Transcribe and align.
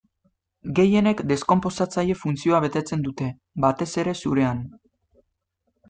Gehienek 0.79 1.21
deskonposatzaile 1.31 2.17
funtzioa 2.23 2.63
betetzen 2.65 3.07
dute, 3.09 3.31
batez 3.67 3.91
ere 4.05 4.19
zurean. 4.25 4.69